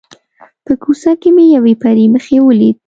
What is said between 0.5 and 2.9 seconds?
په کوڅه کې مې یوې پري مخې ولیده.